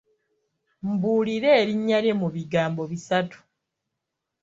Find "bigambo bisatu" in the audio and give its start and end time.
2.35-3.37